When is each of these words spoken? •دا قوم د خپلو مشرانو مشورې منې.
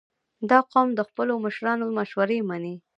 •دا 0.49 0.59
قوم 0.71 0.87
د 0.95 0.99
خپلو 1.09 1.33
مشرانو 1.45 1.85
مشورې 1.97 2.39
منې. 2.49 2.75